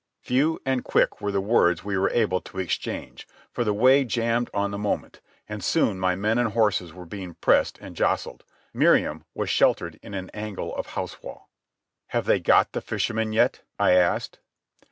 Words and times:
Few 0.21 0.59
and 0.65 0.83
quick 0.83 1.21
were 1.21 1.31
the 1.31 1.39
words 1.41 1.83
we 1.83 1.95
were 1.95 2.09
able 2.09 2.41
to 2.41 2.57
exchange, 2.57 3.27
for 3.51 3.63
the 3.63 3.71
way 3.71 4.03
jammed 4.03 4.49
on 4.51 4.71
the 4.71 4.79
moment, 4.79 5.21
and 5.47 5.63
soon 5.63 5.99
my 5.99 6.15
men 6.15 6.39
and 6.39 6.53
horses 6.53 6.91
were 6.91 7.05
being 7.05 7.35
pressed 7.35 7.77
and 7.79 7.95
jostled. 7.95 8.43
Miriam 8.73 9.25
was 9.35 9.51
sheltered 9.51 9.99
in 10.01 10.15
an 10.15 10.31
angle 10.33 10.75
of 10.75 10.87
house 10.87 11.21
wall. 11.21 11.49
"Have 12.07 12.25
they 12.25 12.39
got 12.39 12.71
the 12.71 12.81
fisherman 12.81 13.31
yet?" 13.31 13.61
I 13.77 13.91
asked. 13.91 14.39